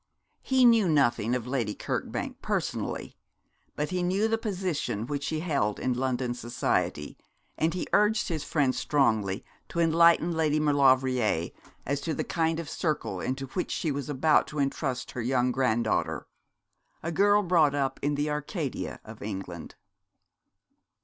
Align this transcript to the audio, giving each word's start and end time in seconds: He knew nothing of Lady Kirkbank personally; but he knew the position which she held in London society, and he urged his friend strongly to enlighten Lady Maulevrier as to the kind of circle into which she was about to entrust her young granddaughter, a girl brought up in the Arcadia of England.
He 0.41 0.65
knew 0.65 0.89
nothing 0.89 1.35
of 1.35 1.45
Lady 1.45 1.75
Kirkbank 1.75 2.41
personally; 2.41 3.15
but 3.75 3.91
he 3.91 4.01
knew 4.01 4.27
the 4.27 4.35
position 4.39 5.05
which 5.05 5.23
she 5.25 5.41
held 5.41 5.79
in 5.79 5.93
London 5.93 6.33
society, 6.33 7.19
and 7.55 7.75
he 7.75 7.85
urged 7.93 8.27
his 8.27 8.43
friend 8.43 8.73
strongly 8.73 9.45
to 9.69 9.79
enlighten 9.79 10.31
Lady 10.31 10.59
Maulevrier 10.59 11.51
as 11.85 12.01
to 12.01 12.15
the 12.15 12.23
kind 12.23 12.59
of 12.59 12.67
circle 12.67 13.19
into 13.21 13.45
which 13.49 13.69
she 13.69 13.91
was 13.91 14.09
about 14.09 14.47
to 14.47 14.57
entrust 14.57 15.11
her 15.11 15.21
young 15.21 15.51
granddaughter, 15.51 16.25
a 17.03 17.11
girl 17.11 17.43
brought 17.43 17.75
up 17.75 17.99
in 18.01 18.15
the 18.15 18.27
Arcadia 18.27 18.99
of 19.05 19.21
England. 19.21 19.75